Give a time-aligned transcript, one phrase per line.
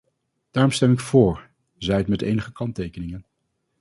[0.51, 3.25] Daarom stem ik vóór, zij het met enige kanttekeningen.